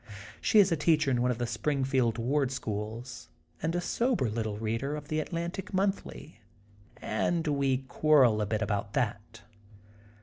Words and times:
She 0.41 0.57
is 0.57 0.71
a 0.71 0.75
teacher 0.75 1.11
in 1.11 1.21
one 1.21 1.29
of 1.29 1.37
the 1.37 1.45
Springfield 1.45 2.17
ward 2.17 2.49
schools, 2.51 3.29
and 3.61 3.75
a 3.75 3.81
sober 3.81 4.31
little 4.31 4.57
reader 4.57 4.95
of 4.95 5.09
The 5.09 5.19
Atlantic 5.19 5.75
Monthly, 5.75 6.39
and 6.97 7.45
we 7.47 7.83
quar 7.87 8.21
rel 8.21 8.41
a 8.41 8.47
bit 8.47 8.63
about 8.63 8.93
that. 8.93 9.43